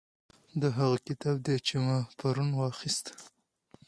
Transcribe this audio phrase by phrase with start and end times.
[0.61, 3.05] دا هغه کتاب دی چې ما پرون واخیست.